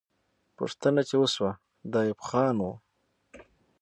پوښتنه 0.57 1.01
چې 1.09 1.15
وسوه، 1.21 1.51
د 1.91 1.93
ایوب 2.03 2.19
خان 2.27 2.55
وه. 2.63 2.73